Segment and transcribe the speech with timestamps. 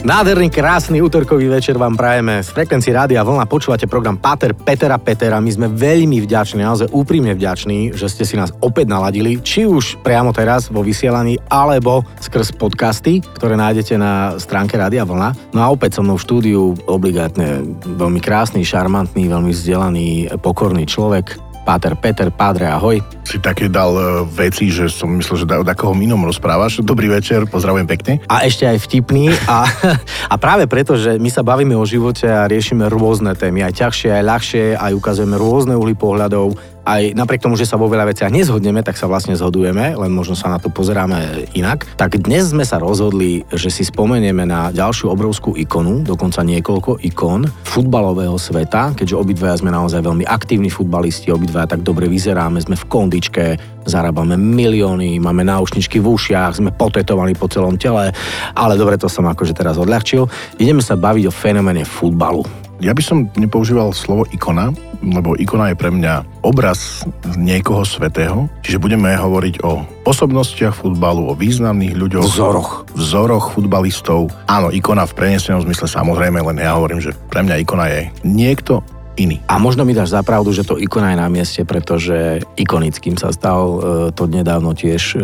[0.00, 2.40] Nádherný, krásny útorkový večer vám prajeme.
[2.40, 5.44] Z frekvencii Rádia Vlna počúvate program Pater Petera Petera.
[5.44, 10.00] My sme veľmi vďační, naozaj úprimne vďační, že ste si nás opäť naladili, či už
[10.00, 15.52] priamo teraz vo vysielaní, alebo skrz podcasty, ktoré nájdete na stránke Rádia Vlna.
[15.52, 21.36] No a opäť so mnou v štúdiu obligátne veľmi krásny, šarmantný, veľmi vzdelaný, pokorný človek,
[21.68, 23.19] Páter Peter, Pádre, ahoj.
[23.30, 26.82] Si také dal uh, veci, že som myslel, že o takoho inom rozprávaš.
[26.82, 28.18] Dobrý večer, pozdravujem pekne.
[28.26, 29.30] A ešte aj vtipný.
[29.46, 29.70] A,
[30.32, 34.10] a práve preto, že my sa bavíme o živote a riešime rôzne témy, aj ťažšie,
[34.18, 36.58] aj ľahšie, aj ukazujeme rôzne uhly pohľadov,
[36.90, 40.34] aj napriek tomu, že sa vo veľa veciach nezhodneme, tak sa vlastne zhodujeme, len možno
[40.34, 41.84] sa na to pozeráme inak.
[41.94, 47.46] Tak dnes sme sa rozhodli, že si spomenieme na ďalšiu obrovskú ikonu, dokonca niekoľko ikon
[47.62, 52.88] futbalového sveta, keďže obidvaja sme naozaj veľmi aktívni futbalisti, obidvaja tak dobre vyzeráme, sme v
[53.20, 58.16] kondičke, zarábame milióny, máme náušničky v ušiach, sme potetovaní po celom tele,
[58.56, 60.24] ale dobre, to som akože teraz odľahčil.
[60.56, 62.40] Ideme sa baviť o fenoméne futbalu.
[62.80, 64.72] Ja by som nepoužíval slovo ikona,
[65.04, 67.04] lebo ikona je pre mňa obraz
[67.36, 72.24] niekoho svetého, čiže budeme hovoriť o osobnostiach futbalu, o významných ľuďoch.
[72.24, 72.88] Vzoroch.
[72.96, 74.32] Vzoroch futbalistov.
[74.48, 78.80] Áno, ikona v prenesenom zmysle samozrejme, len ja hovorím, že pre mňa ikona je niekto
[79.18, 79.42] iný.
[79.50, 83.62] A možno mi dáš zapravdu, že to ikona je na mieste, pretože ikonickým sa stal
[83.62, 83.78] e,
[84.14, 85.16] to nedávno tiež e,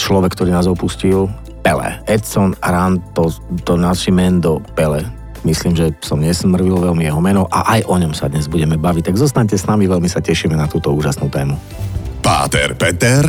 [0.00, 1.30] človek, ktorý nás opustil,
[1.62, 2.02] Pele.
[2.10, 3.30] Edson Aranto
[3.62, 8.30] to Nascimento Pele Myslím, že som nesmrvil veľmi jeho meno a aj o ňom sa
[8.30, 9.10] dnes budeme baviť.
[9.10, 11.58] Tak zostaňte s nami, veľmi sa tešíme na túto úžasnú tému.
[12.22, 13.26] Páter Peter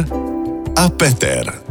[0.77, 1.62] a Peter.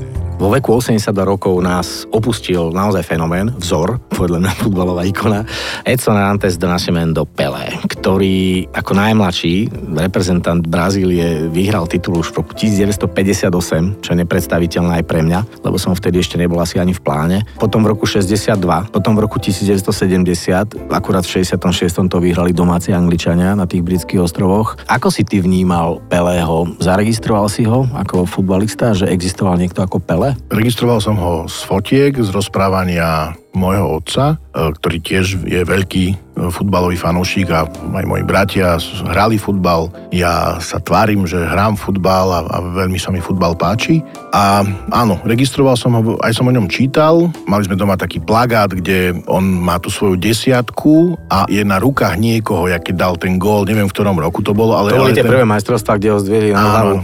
[0.42, 5.46] Vo veku 82 rokov nás opustil naozaj fenomén, vzor, podľa mňa futbalová ikona,
[5.86, 12.58] Edson Arantes do Nascimento Pelé, ktorý ako najmladší reprezentant Brazílie vyhral titul už v roku
[12.58, 17.06] 1958, čo je nepredstaviteľné aj pre mňa, lebo som vtedy ešte nebol asi ani v
[17.06, 17.46] pláne.
[17.62, 18.58] Potom v roku 62,
[18.90, 22.10] potom v roku 1970, akurát v 66.
[22.10, 24.74] to vyhrali domáci Angličania na tých britských ostrovoch.
[24.90, 26.66] Ako si ty vnímal Pelého?
[26.82, 30.31] Zaregistroval si ho ako futbalista, že existoval niekto ako Pelé?
[30.50, 36.96] Registroval som ho z fotiek, z rozprávania môjho otca, e, ktorý tiež je veľký futbalový
[36.96, 39.92] fanúšik a aj moji bratia hrali futbal.
[40.08, 44.00] Ja sa tvárim, že hrám futbal a, a veľmi sa mi futbal páči.
[44.32, 47.28] A áno, registroval som ho, aj som o ňom čítal.
[47.44, 52.16] Mali sme doma taký plagát, kde on má tú svoju desiatku a je na rukách
[52.16, 54.72] niekoho, keď dal ten gól, neviem v ktorom roku to bolo.
[54.72, 55.28] Ale, to boli tie ten...
[55.28, 56.94] prvé majstrovstvá, kde ho zdvihli na hlavu.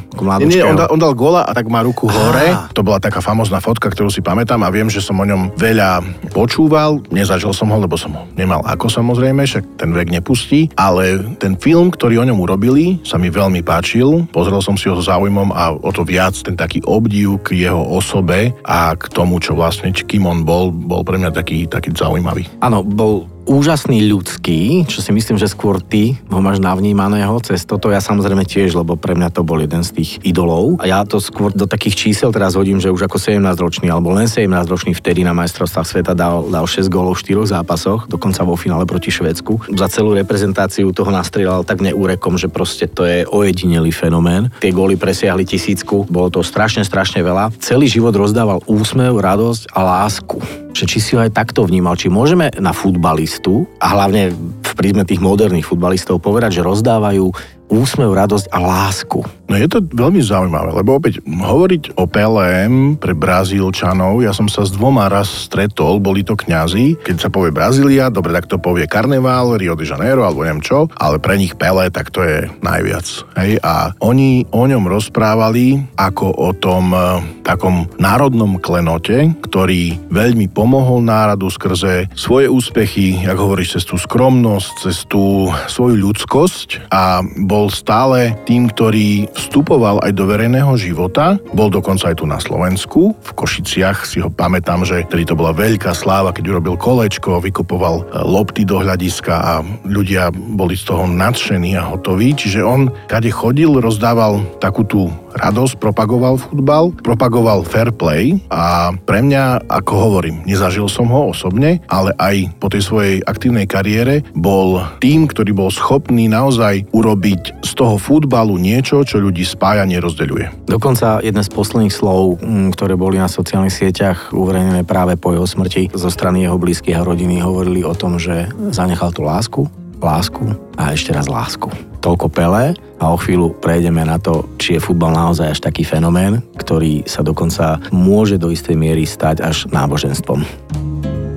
[0.49, 2.57] Nie, on, dal, on dal góla a tak má ruku hore.
[2.73, 6.01] To bola taká famozná fotka, ktorú si pamätám a viem, že som o ňom veľa
[6.33, 7.05] počúval.
[7.13, 11.19] Nezažil som ho, lebo som ho nemal ako samozrejme samozrejme, však ten vek nepustí, ale
[11.43, 14.31] ten film, ktorý o ňom urobili, sa mi veľmi páčil.
[14.31, 17.83] Pozrel som si ho s záujmom a o to viac ten taký obdiv k jeho
[17.83, 22.47] osobe a k tomu, čo vlastne, kým on bol, bol pre mňa taký, taký zaujímavý.
[22.63, 27.89] Áno, bol úžasný ľudský, čo si myslím, že skôr ty ho máš navnímaného cez toto.
[27.89, 30.77] Ja samozrejme tiež, lebo pre mňa to bol jeden z tých idolov.
[30.79, 34.29] A ja to skôr do takých čísel teraz hodím, že už ako 17-ročný, alebo len
[34.29, 38.85] 17-ročný vtedy na majstrovstvách sveta dal, dal 6 gólov v 4 zápasoch, dokonca vo finále
[38.85, 39.73] proti Švedsku.
[39.73, 44.53] Za celú reprezentáciu toho nastrieľal tak neúrekom, že proste to je ojedinelý fenomén.
[44.61, 47.57] Tie góly presiahli tisícku, bolo to strašne, strašne veľa.
[47.65, 50.68] Celý život rozdával úsmev, radosť a lásku.
[50.79, 54.31] Že či si ho aj takto vnímal, či môžeme na futbalist futbalistu a hlavne
[54.63, 59.21] v prízme tých moderných futbalistov povedať, že rozdávajú úsmev, radosť a lásku.
[59.49, 64.69] No je to veľmi zaujímavé, lebo opäť hovoriť o PLM pre Brazílčanov, ja som sa
[64.69, 68.85] s dvoma raz stretol, boli to kňazi, keď sa povie Brazília, dobre, tak to povie
[68.85, 73.07] Karneval, Rio de Janeiro alebo neviem čo, ale pre nich Pele, tak to je najviac.
[73.41, 73.57] Hej?
[73.65, 77.01] A oni o ňom rozprávali ako o tom e,
[77.41, 84.73] takom národnom klenote, ktorý veľmi pomohol náradu skrze svoje úspechy, jak hovoríš, cez tú skromnosť,
[84.85, 91.43] cez tú svoju ľudskosť a bol bol stále tým, ktorý vstupoval aj do verejného života.
[91.51, 93.19] Bol dokonca aj tu na Slovensku.
[93.19, 97.97] V Košiciach si ho pamätám, že tedy to bola veľká sláva, keď urobil kolečko, vykupoval
[97.99, 99.53] e, lopty do hľadiska a
[99.91, 102.31] ľudia boli z toho nadšení a hotoví.
[102.39, 109.23] Čiže on, kade chodil, rozdával takú tú radosť, propagoval futbal, propagoval fair play a pre
[109.23, 114.83] mňa, ako hovorím, nezažil som ho osobne, ale aj po tej svojej aktívnej kariére bol
[114.99, 120.69] tým, ktorý bol schopný naozaj urobiť urobiť z toho futbalu niečo, čo ľudí spája, nerozdeľuje.
[120.69, 125.47] Dokonca jedné z posledných slov, mm, ktoré boli na sociálnych sieťach uverejnené práve po jeho
[125.47, 129.63] smrti zo strany jeho blízkych a rodiny, hovorili o tom, že zanechal tú lásku,
[129.99, 130.45] lásku
[130.77, 131.71] a ešte raz lásku.
[131.99, 136.39] Toľko Pelé a o chvíľu prejdeme na to, či je futbal naozaj až taký fenomén,
[136.55, 140.47] ktorý sa dokonca môže do istej miery stať až náboženstvom.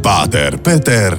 [0.06, 1.18] Páter, Peter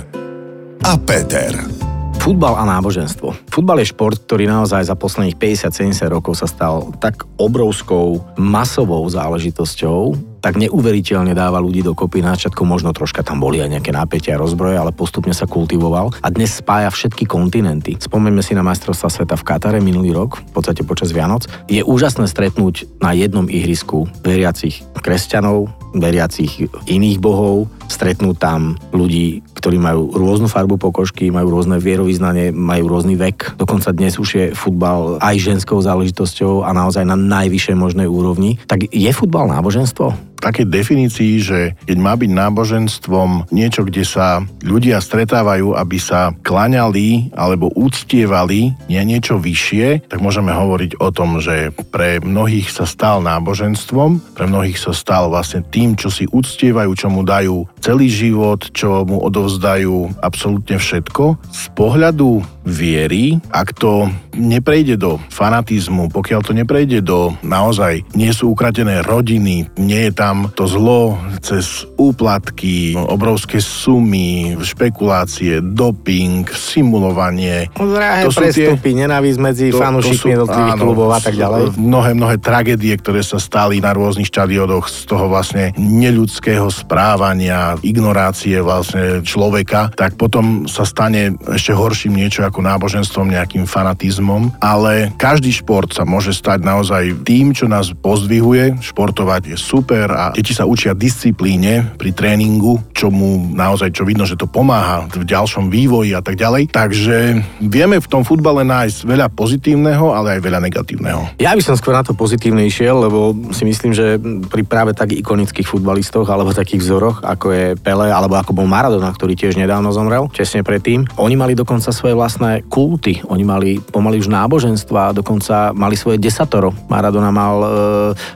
[0.82, 1.81] a Peter.
[2.22, 3.34] Futbal a náboženstvo.
[3.50, 10.14] Futbal je šport, ktorý naozaj za posledných 50-70 rokov sa stal tak obrovskou masovou záležitosťou,
[10.42, 12.20] tak neuveriteľne dáva ľudí dokopy.
[12.20, 16.28] Na začiatku možno troška tam boli aj nejaké napätia rozbroje, ale postupne sa kultivoval a
[16.34, 17.94] dnes spája všetky kontinenty.
[17.96, 21.46] Spomeňme si na majstrovstva sveta v Katare minulý rok, v podstate počas Vianoc.
[21.70, 29.76] Je úžasné stretnúť na jednom ihrisku veriacich kresťanov, veriacich iných bohov, stretnú tam ľudí, ktorí
[29.76, 33.60] majú rôznu farbu pokožky, majú rôzne vierovýznanie, majú rôzny vek.
[33.60, 38.56] Dokonca dnes už je futbal aj ženskou záležitosťou a naozaj na najvyššej možnej úrovni.
[38.64, 40.31] Tak je futbal náboženstvo?
[40.42, 47.30] Takej definícii, že keď má byť náboženstvom niečo, kde sa ľudia stretávajú, aby sa klaňali
[47.38, 53.22] alebo úctievali nie niečo vyššie, tak môžeme hovoriť o tom, že pre mnohých sa stal
[53.22, 58.74] náboženstvom, pre mnohých sa stal vlastne tým, čo si úctievajú, čo mu dajú celý život,
[58.74, 61.38] čo mu odovzdajú absolútne všetko.
[61.54, 68.54] Z pohľadu viery, ak to neprejde do fanatizmu, pokiaľ to neprejde do naozaj nie sú
[68.54, 77.66] ukradené rodiny, nie je tam to zlo cez úplatky, obrovské sumy, špekulácie, doping, simulovanie.
[77.74, 81.74] Drahé to prestupy, tie, nenávisť medzi to, fanúšikmi jednotlivých klubov a tak ďalej.
[81.74, 88.62] Mnohé, mnohé tragédie, ktoré sa stali na rôznych štadionoch z toho vlastne neľudského správania, ignorácie
[88.62, 95.50] vlastne človeka, tak potom sa stane ešte horším niečo ako náboženstvom, nejakým fanatizmom, ale každý
[95.50, 98.78] šport sa môže stať naozaj tým, čo nás pozdvihuje.
[98.78, 104.22] Športovať je super a deti sa učia disciplíne pri tréningu, čo mu naozaj, čo vidno,
[104.22, 106.70] že to pomáha v ďalšom vývoji a tak ďalej.
[106.70, 111.22] Takže vieme v tom futbale nájsť veľa pozitívneho, ale aj veľa negatívneho.
[111.42, 115.10] Ja by som skôr na to pozitívne išiel, lebo si myslím, že pri práve tak
[115.16, 119.90] ikonických futbalistoch alebo takých vzoroch, ako je Pele alebo ako bol Maradona, ktorý tiež nedávno
[119.90, 123.24] zomrel, tesne predtým, oni mali dokonca svoje vlastné kulty.
[123.32, 126.76] Oni mali pomaly už náboženstva, dokonca mali svoje desatoro.
[126.92, 127.68] Maradona mal e,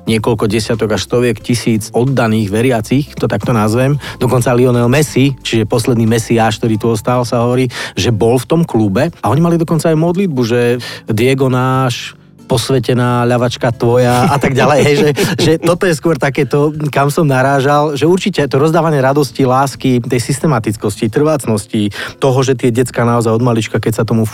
[0.09, 3.97] niekoľko desiatok až stoviek tisíc oddaných veriacich, to takto nazvem.
[4.19, 8.63] Dokonca Lionel Messi, čiže posledný Mesiáš, ktorý tu ostal, sa hovorí, že bol v tom
[8.67, 10.61] klube a oni mali dokonca aj modlitbu, že
[11.09, 14.81] Diego náš posvetená ľavačka tvoja a tak ďalej.
[14.87, 19.43] Hej, že, že toto je skôr takéto, kam som narážal, že určite to rozdávanie radosti,
[19.43, 21.91] lásky, tej systematickosti, trvácnosti,
[22.23, 24.25] toho, že tie decka naozaj od malička, keď sa tomu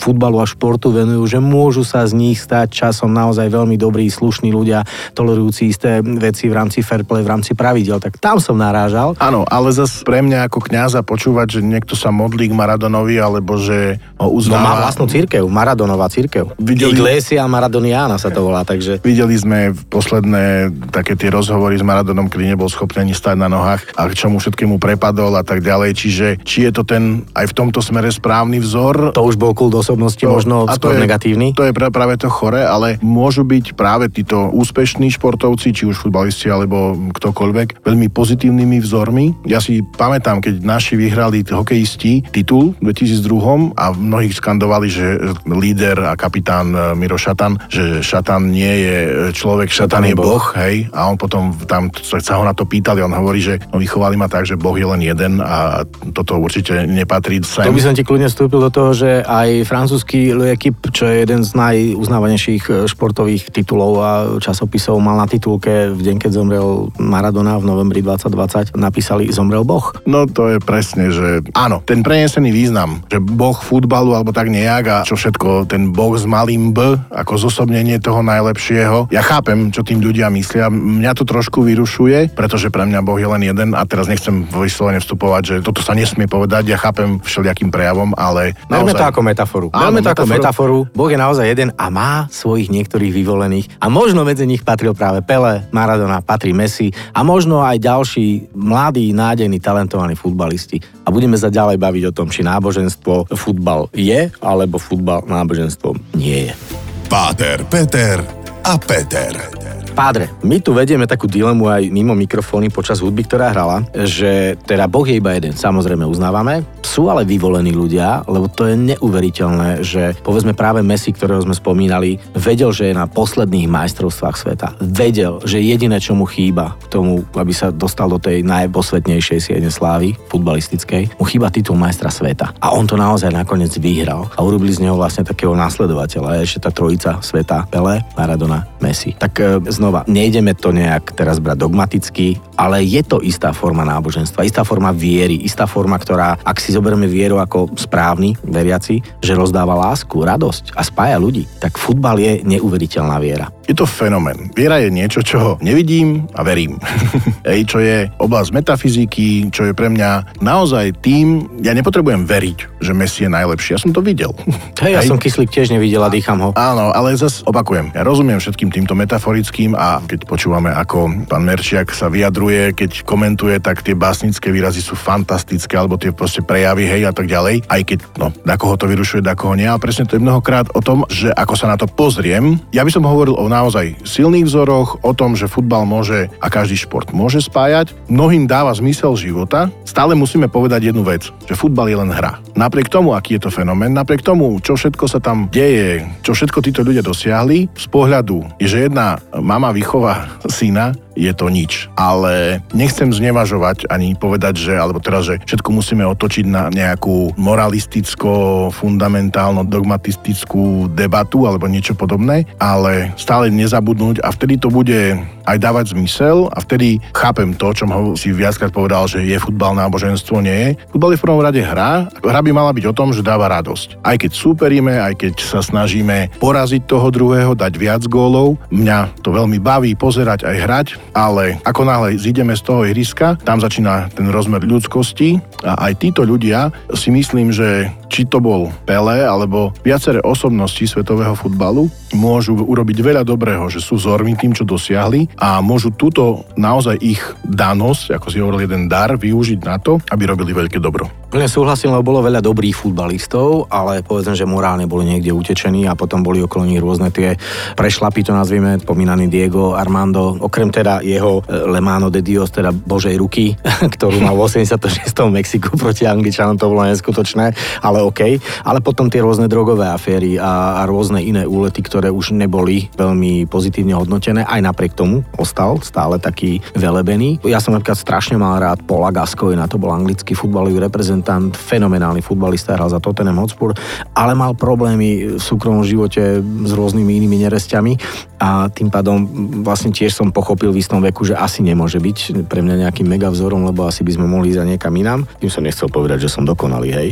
[0.00, 4.54] futbalu a športu venujú, že môžu sa z nich stať časom naozaj veľmi dobrí, slušní
[4.54, 4.86] ľudia,
[5.18, 7.98] tolerujúci isté veci v rámci fair play, v rámci pravidel.
[7.98, 9.18] Tak tam som narážal.
[9.18, 13.58] Áno, ale zase pre mňa ako kňaza počúvať, že niekto sa modlí k Maradonovi, alebo
[13.58, 14.62] že ho uznáva.
[14.62, 16.54] No má vlastnú církev, Maradonová církev.
[16.60, 16.94] Videli...
[16.94, 19.00] Iglesia Maradoniana sa to volá, takže...
[19.00, 23.96] Videli sme posledné také tie rozhovory s Maradonom, kedy nebol schopný ani stať na nohách
[23.96, 25.96] a k čomu všetkému prepadol a tak ďalej.
[25.96, 29.16] Čiže či je to ten aj v tomto smere správny vzor?
[29.16, 31.56] To už bol kult osobnosti, to, možno a to je, negatívny.
[31.56, 36.52] To je práve to chore, ale môžu byť práve títo úspešní športovci, či už futbalisti
[36.52, 39.48] alebo ktokoľvek, veľmi pozitívnymi vzormi.
[39.48, 45.06] Ja si pamätám, keď naši vyhrali hokejisti titul v 2002 a mnohých skandovali, že
[45.46, 48.96] líder a kapitán Miro Šatan šatan, že šatan nie je
[49.30, 50.74] človek, šatan, šatan je boh, hej.
[50.90, 54.26] A on potom tam sa ho na to pýtali, on hovorí, že no, vychovali ma
[54.26, 57.68] tak, že boh je len jeden a toto určite nepatrí sem.
[57.68, 61.46] To by som ti kľudne vstúpil do toho, že aj francúzsky L'Equipe, čo je jeden
[61.46, 64.10] z najuznávanejších e, športových titulov a
[64.42, 69.92] časopisov, mal na titulke v deň, keď zomrel Maradona v novembri 2020, napísali Zomrel boh.
[70.08, 74.84] No to je presne, že áno, ten prenesený význam, že boh futbalu alebo tak nejak
[74.88, 79.08] a čo všetko, ten boh s malým B, ako zosobnenie toho najlepšieho.
[79.12, 80.68] Ja chápem, čo tým ľudia myslia.
[80.72, 85.00] Mňa to trošku vyrušuje, pretože pre mňa Boh je len jeden a teraz nechcem vyslovene
[85.00, 86.72] vstupovať, že toto sa nesmie povedať.
[86.72, 88.56] Ja chápem všelijakým prejavom, ale...
[88.68, 88.96] Naozaj...
[88.96, 89.66] to ako metaforu.
[89.72, 90.78] Áno, to ako metaforu.
[90.92, 93.66] Boh je naozaj jeden a má svojich niektorých vyvolených.
[93.78, 99.12] A možno medzi nich patril práve Pele, Maradona, patrí Messi a možno aj ďalší mladí,
[99.12, 100.80] nádejní, talentovaní futbalisti.
[101.06, 106.50] A budeme sa ďalej baviť o tom, či náboženstvo futbal je, alebo futbal náboženstvom nie
[106.50, 106.85] je.
[107.08, 108.24] Páter, Peter
[108.64, 109.75] a Peter.
[109.96, 114.84] Pádre, my tu vedieme takú dilemu aj mimo mikrofóny počas hudby, ktorá hrala, že teda
[114.92, 116.68] Boh je iba jeden, samozrejme uznávame.
[116.84, 122.20] Sú ale vyvolení ľudia, lebo to je neuveriteľné, že povedzme práve Messi, ktorého sme spomínali,
[122.36, 124.76] vedel, že je na posledných majstrovstvách sveta.
[124.84, 129.72] Vedel, že jediné, čo mu chýba k tomu, aby sa dostal do tej najposvetnejšej siene
[129.72, 132.52] slávy futbalistickej, mu chýba titul majstra sveta.
[132.60, 136.44] A on to naozaj nakoniec vyhral a urobili z neho vlastne takého následovateľa.
[136.44, 139.16] Ešte tá trojica sveta, Pele, Maradona, Messi.
[139.16, 144.42] Tak e, znova, nejdeme to nejak teraz brať dogmaticky, ale je to istá forma náboženstva,
[144.42, 149.78] istá forma viery, istá forma, ktorá, ak si zoberieme vieru ako správny veriaci, že rozdáva
[149.78, 153.46] lásku, radosť a spája ľudí, tak futbal je neuveriteľná viera.
[153.66, 154.54] Je to fenomén.
[154.54, 156.78] Viera je niečo, čo nevidím a verím.
[157.42, 162.94] Ej, čo je oblasť metafyziky, čo je pre mňa naozaj tým, ja nepotrebujem veriť, že
[162.94, 163.74] Messi je najlepší.
[163.74, 164.30] Ja som to videl.
[164.82, 166.50] Hej, ja som kyslík tiež nevidel a dýcham ho.
[166.54, 167.90] Áno, ale zase opakujem.
[167.90, 173.58] Ja rozumiem všetkým týmto metaforickým a keď počúvame, ako pán Merčiak sa vyjadruje, keď komentuje,
[173.58, 177.66] tak tie básnické výrazy sú fantastické, alebo tie proste prejavy, hej a tak ďalej.
[177.66, 179.66] Aj keď, no, na koho to vyrušuje, na koho nie.
[179.66, 182.62] A presne to je mnohokrát o tom, že ako sa na to pozriem.
[182.70, 186.76] Ja by som hovoril o naozaj silných vzoroch, o tom, že futbal môže a každý
[186.76, 187.96] šport môže spájať.
[188.12, 189.72] Mnohým dáva zmysel života.
[189.88, 192.36] Stále musíme povedať jednu vec, že futbal je len hra.
[192.52, 196.58] Napriek tomu, aký je to fenomén, napriek tomu, čo všetko sa tam deje, čo všetko
[196.60, 201.88] títo ľudia dosiahli, z pohľadu je, že jedna mama vychová syna, je to nič.
[201.96, 208.68] Ale nechcem znevažovať ani povedať, že, alebo teraz, že všetko musíme otočiť na nejakú moralisticko,
[208.70, 215.94] fundamentálno, dogmatistickú debatu alebo niečo podobné, ale stále nezabudnúť a vtedy to bude aj dávať
[215.94, 220.52] zmysel a vtedy chápem to, čo ho si viackrát povedal, že je futbal náboženstvo, nie
[220.52, 220.70] je.
[220.90, 222.10] Futbal je v prvom rade hra.
[222.10, 224.02] Hra by mala byť o tom, že dáva radosť.
[224.02, 229.30] Aj keď súperíme, aj keď sa snažíme poraziť toho druhého, dať viac gólov, mňa to
[229.30, 234.30] veľmi baví pozerať aj hrať, ale ako náhle zídeme z toho ihriska, tam začína ten
[234.32, 240.22] rozmer ľudskosti a aj títo ľudia si myslím, že či to bol Pele alebo viaceré
[240.22, 245.90] osobnosti svetového futbalu, môžu urobiť veľa dobrého, že sú vzormi tým, čo dosiahli a môžu
[245.92, 250.78] túto naozaj ich danosť, ako si hovoril, jeden dar, využiť na to, aby robili veľké
[250.78, 251.10] dobro.
[251.26, 255.98] Plne súhlasím, lebo bolo veľa dobrých futbalistov, ale povedzme, že morálne boli niekde utečení a
[255.98, 257.34] potom boli okolo nich rôzne tie
[257.74, 263.16] prešlapy, to nazvime, spomínaný Diego Armando, okrem teda jeho e, Lemano de Dios, teda Božej
[263.16, 263.56] ruky,
[263.96, 265.12] ktorú mal v 86.
[265.12, 268.38] v Mexiku proti Angličanom, to bolo neskutočné, ale OK.
[268.62, 273.48] Ale potom tie rôzne drogové aféry a, a rôzne iné úlety, ktoré už neboli veľmi
[273.48, 277.40] pozitívne hodnotené, aj napriek tomu ostal stále taký velebený.
[277.46, 282.76] Ja som napríklad strašne mal rád Paula Gascoigne, to bol anglický futbalový reprezentant, fenomenálny futbalista,
[282.76, 283.72] hral za Tottenham Hotspur,
[284.12, 287.92] ale mal problémy v súkromnom živote s rôznymi inými neresťami
[288.36, 289.24] a tým pádom
[289.64, 293.66] vlastne tiež som pochopil istom veku, že asi nemôže byť pre mňa nejakým mega vzorom,
[293.66, 295.26] lebo asi by sme mohli ísť za niekam inám.
[295.42, 297.08] Tým som nechcel povedať, že som dokonalý, hej.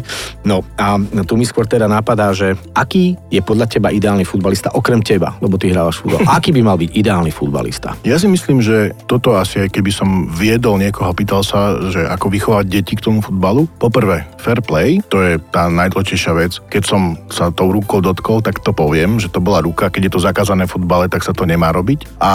[0.46, 0.94] No a
[1.26, 5.58] tu mi skôr teda napadá, že aký je podľa teba ideálny futbalista okrem teba, lebo
[5.58, 6.22] ty hrávaš futbal.
[6.38, 7.98] Aký by mal byť ideálny futbalista?
[8.06, 12.30] Ja si myslím, že toto asi aj keby som viedol niekoho, pýtal sa, že ako
[12.30, 13.66] vychovať deti k tomu futbalu.
[13.80, 16.52] Poprvé, fair play, to je tá najdôležitejšia vec.
[16.68, 20.12] Keď som sa tou rukou dotkol, tak to poviem, že to bola ruka, keď je
[20.12, 22.20] to zakázané v futbale, tak sa to nemá robiť.
[22.20, 22.32] A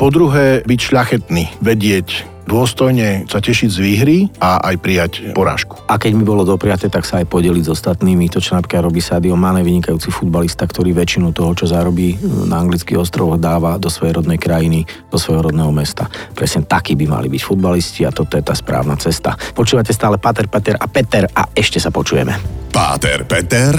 [0.00, 5.80] po druhé, byť šľachetný, vedieť dôstojne sa tešiť z výhry a aj prijať porážku.
[5.88, 8.28] A keď mi bolo dopriate, tak sa aj podeliť s ostatnými.
[8.32, 13.00] To, čo napríklad robí Sadio Mane, vynikajúci futbalista, ktorý väčšinu toho, čo zarobí na anglických
[13.00, 16.08] ostrovoch, dáva do svojej rodnej krajiny, do svojho rodného mesta.
[16.36, 19.34] Presne takí by mali byť futbalisti a toto je tá správna cesta.
[19.56, 22.36] Počúvate stále Pater, Peter a Peter a ešte sa počujeme.
[22.68, 23.72] Páter, Peter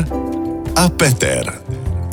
[0.76, 1.65] a Peter.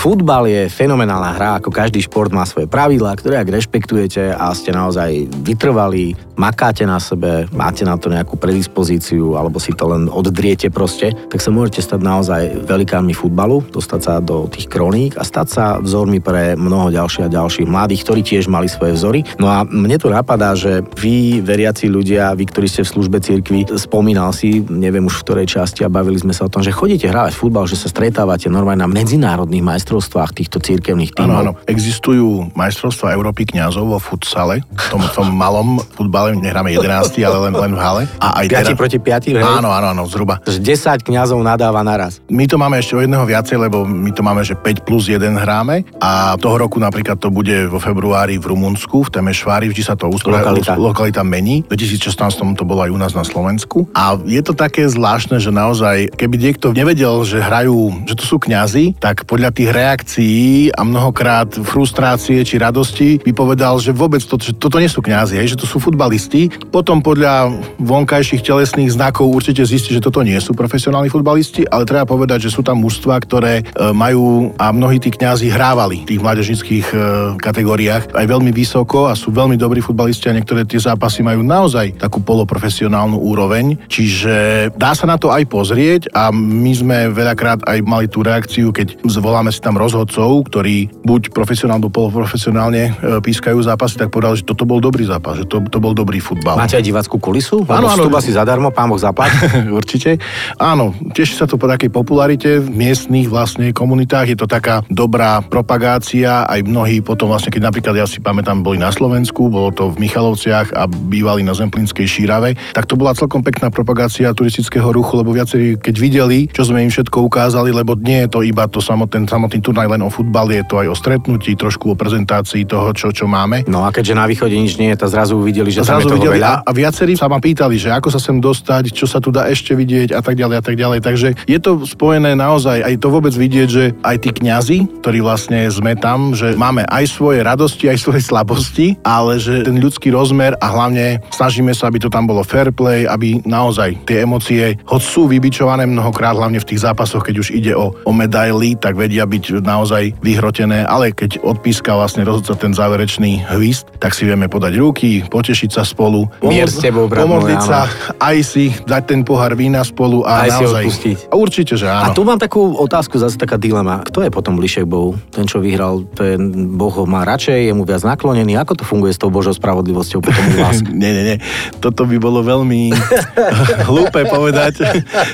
[0.02, 4.74] Futbal je fenomenálna hra, ako každý šport má svoje pravidlá, ktoré ak rešpektujete a ste
[4.74, 10.74] naozaj vytrvalí, makáte na sebe, máte na to nejakú predispozíciu alebo si to len oddriete
[10.74, 15.46] proste, tak sa môžete stať naozaj velikánmi futbalu, dostať sa do tých kroník a stať
[15.46, 19.22] sa vzormi pre mnoho ďalších a ďalších mladých, ktorí tiež mali svoje vzory.
[19.38, 23.70] No a mne tu napadá, že vy, veriaci ľudia, vy, ktorí ste v službe cirkvi,
[23.78, 27.06] spomínal si, neviem už v ktorej časti a bavili sme sa o tom, že chodíte
[27.06, 31.28] hrávať futbal, že sa stretávate normálne na medzinárodných majstrovstvách majstrovstvách týchto církevných tímov.
[31.28, 31.52] Áno, áno.
[31.68, 37.52] Existujú majstrovstvá Európy kňazov vo futsale, v tom, tom malom futbale, nehráme 11, ale len,
[37.52, 38.02] len v hale.
[38.16, 38.80] A aj 5 teraz...
[38.80, 39.44] proti 5, hej?
[39.44, 40.40] Áno, áno, áno, zhruba.
[40.48, 40.64] 10
[41.04, 42.24] kňazov nadáva naraz.
[42.32, 45.20] My to máme ešte o jedného viacej, lebo my to máme, že 5 plus 1
[45.36, 49.92] hráme a toho roku napríklad to bude vo februári v Rumunsku, v Temešvári, vždy sa
[49.92, 50.72] to usporiada, lokalita.
[50.80, 51.68] lokalita mení.
[51.68, 53.92] V 2016 to bolo aj u nás na Slovensku.
[53.92, 58.40] A je to také zvláštne, že naozaj, keby niekto nevedel, že hrajú, že to sú
[58.40, 64.38] kňazi, tak podľa tých reakcií a mnohokrát frustrácie či radosti by povedal, že vôbec to,
[64.38, 66.48] že toto nie sú kňazi, že to sú futbalisti.
[66.70, 67.50] Potom podľa
[67.82, 72.54] vonkajších telesných znakov určite zistí, že toto nie sú profesionálni futbalisti, ale treba povedať, že
[72.54, 76.96] sú tam mužstva, ktoré e, majú a mnohí tí kňazi hrávali v tých mládežnických e,
[77.42, 81.98] kategóriách aj veľmi vysoko a sú veľmi dobrí futbalisti a niektoré tie zápasy majú naozaj
[81.98, 83.80] takú poloprofesionálnu úroveň.
[83.90, 88.70] Čiže dá sa na to aj pozrieť a my sme veľakrát aj mali tú reakciu,
[88.70, 94.38] keď zvoláme si tam rozhodcov, ktorí buď profesionálne alebo poloprofesionálne e, pískajú zápasy, tak povedali,
[94.38, 96.54] že toto bol dobrý zápas, že to, to bol dobrý futbal.
[96.54, 97.66] Máte aj divackú kulisu?
[97.66, 98.06] Áno, áno.
[98.12, 99.34] Asi zadarmo, pán Boh zaplať.
[99.80, 100.20] Určite.
[100.60, 104.30] Áno, teší sa to po takej popularite v miestnych vlastne komunitách.
[104.30, 106.44] Je to taká dobrá propagácia.
[106.44, 110.06] Aj mnohí potom vlastne, keď napríklad ja si pamätám, boli na Slovensku, bolo to v
[110.06, 115.32] Michalovciach a bývali na Zemplínskej šírave, tak to bola celkom pekná propagácia turistického ruchu, lebo
[115.32, 119.24] viacerí, keď videli, čo sme im všetko ukázali, lebo nie je to iba to samotný,
[119.24, 123.14] samotný turnaj len o futbal, je to aj o stretnutí, trošku o prezentácii toho, čo,
[123.14, 123.62] čo máme.
[123.70, 126.10] No a keďže na východe nič nie je, tak zrazu uvideli, že zrazu tam je
[126.10, 126.50] toho videli veľa.
[126.50, 129.46] a, a viacerí sa ma pýtali, že ako sa sem dostať, čo sa tu dá
[129.46, 130.98] ešte vidieť a tak ďalej a tak ďalej.
[131.06, 135.70] Takže je to spojené naozaj, aj to vôbec vidieť, že aj tí kňazi, ktorí vlastne
[135.70, 140.58] sme tam, že máme aj svoje radosti, aj svoje slabosti, ale že ten ľudský rozmer
[140.58, 145.02] a hlavne snažíme sa, aby to tam bolo fair play, aby naozaj tie emócie, hoď
[145.02, 149.28] sú vybičované mnohokrát, hlavne v tých zápasoch, keď už ide o, o medaily, tak vedia
[149.28, 154.78] byť naozaj vyhrotené, ale keď odpíska vlastne rozhodca ten záverečný hvist, tak si vieme podať
[154.78, 157.68] ruky, potešiť sa spolu, Mier s tebou, brat môj, pomodliť áno.
[157.68, 157.80] sa,
[158.20, 160.82] aj si dať ten pohár vína spolu a Aj si naozaj...
[160.84, 161.18] odpustiť.
[161.30, 162.14] A Určite, že A áno.
[162.14, 164.04] tu mám takú otázku, zase taká dilema.
[164.06, 165.18] Kto je potom bližšie k Bohu?
[165.32, 166.38] Ten, čo vyhral, ten
[166.76, 168.54] Boh ho má radšej, je mu viac naklonený.
[168.60, 170.78] Ako to funguje s tou Božou spravodlivosťou potom u vás?
[170.86, 171.38] Nie, nie, nie.
[171.80, 172.94] Toto by bolo veľmi
[173.90, 174.82] hlúpe povedať,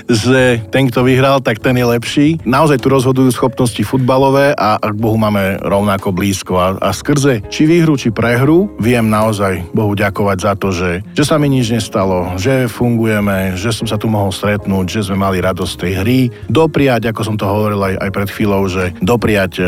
[0.08, 2.26] že ten, kto vyhral, tak ten je lepší.
[2.44, 6.54] Naozaj tu rozhodujú schopnosti futbalové a, k Bohu máme rovnako blízko.
[6.54, 11.26] A, a skrze či výhru, či prehru, viem naozaj Bohu ďakovať za to, že, že
[11.26, 15.42] sa mi nič nestalo, že fungujeme, že som sa tu mohol stretnúť, že sme mali
[15.42, 16.20] radosť tej hry.
[16.46, 19.62] Dopriať, ako som to hovoril aj, aj pred chvíľou, že dopriať e,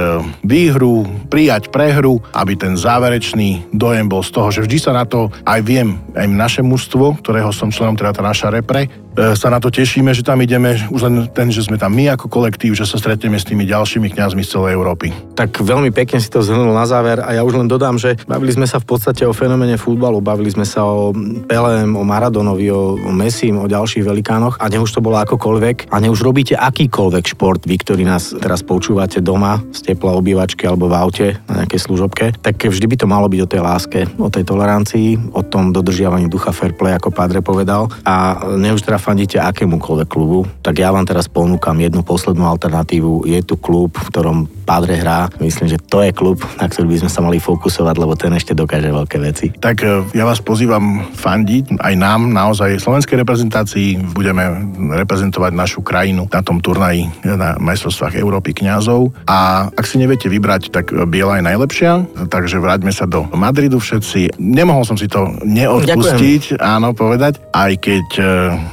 [0.47, 5.35] výhru, prijať prehru, aby ten záverečný dojem bol z toho, že vždy sa na to
[5.43, 8.87] aj viem, aj naše mužstvo, ktorého som členom, teda tá naša repre,
[9.37, 12.33] sa na to tešíme, že tam ideme, už len ten, že sme tam my ako
[12.33, 15.12] kolektív, že sa stretneme s tými ďalšími kňazmi z celej Európy.
[15.37, 18.54] Tak veľmi pekne si to zhrnul na záver a ja už len dodám, že bavili
[18.54, 21.13] sme sa v podstate o fenoméne futbalu, bavili sme sa o
[21.47, 25.97] Pelem, o Maradonovi, o, o o ďalších velikánoch a nech už to bolo akokoľvek a
[26.00, 30.89] nech už robíte akýkoľvek šport, vy, ktorí nás teraz počúvate doma z tepla obývačky alebo
[30.89, 34.28] v aute na nejakej služobke, tak vždy by to malo byť o tej láske, o
[34.33, 38.76] tej tolerancii, o tom dodržiavaní ducha fair play, ako Padre povedal a nech
[39.11, 43.27] už teda fandíte akémukoľvek klubu, tak ja vám teraz ponúkam jednu poslednú alternatívu.
[43.27, 44.39] Je tu klub, v ktorom
[44.71, 45.26] Padre hrá.
[45.43, 48.54] Myslím, že to je klub, na ktorý by sme sa mali fokusovať, lebo ten ešte
[48.54, 49.50] dokáže veľké veci.
[49.50, 54.15] Tak e, ja vás pozývam fandiť aj nám, naozaj slovenskej reprezentácii.
[54.15, 54.47] Budeme
[54.95, 59.11] reprezentovať našu krajinu na tom turnaji na majstrovstvách Európy kňazov.
[59.26, 64.39] A ak si neviete vybrať, tak biela je najlepšia, takže vráťme sa do Madridu všetci.
[64.39, 68.25] Nemohol som si to neodpustiť, áno, povedať, aj keď e,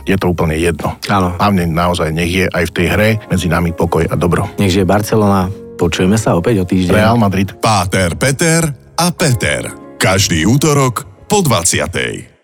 [0.06, 0.94] je to úplne jedno.
[1.10, 1.34] Áno.
[1.42, 4.46] Hlavne naozaj nech je aj v tej hre medzi nami pokoj a dobro.
[4.62, 5.67] Nech žije Barcelona.
[5.78, 6.92] Počujeme sa opäť o týždeň.
[6.98, 7.54] Real Madrid.
[7.62, 8.66] Páter, Peter
[8.98, 9.70] a Peter.
[10.02, 12.37] Každý útorok po 20.